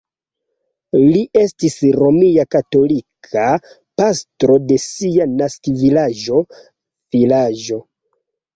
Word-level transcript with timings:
Li 1.01 1.19
estis 1.41 1.75
romia 1.97 2.45
katolika 2.55 3.45
pastro 4.01 4.57
de 4.73 4.81
sia 4.89 5.31
naskiĝvilaĝo 5.37 6.43
vilaĝo. 6.57 7.83